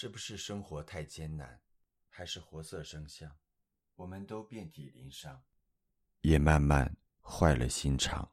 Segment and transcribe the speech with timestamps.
[0.00, 1.60] 是不是生活太艰难
[2.08, 3.36] 还是活色生香
[3.96, 5.44] 我们都遍体鳞伤。
[6.22, 8.32] 也慢慢坏了心肠。